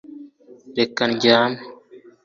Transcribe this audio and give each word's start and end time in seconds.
Reka 0.77 1.03
ndyame 1.13 1.59